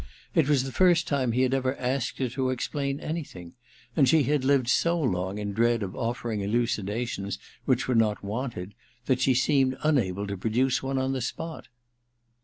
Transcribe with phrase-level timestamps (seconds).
[0.33, 3.53] It was the first time he had ever asked her to explain anything;
[3.95, 8.73] and she had lived so long in dread of offering elucidations which were not wanted,
[9.05, 11.67] that she seemed unable to produce one on the spot.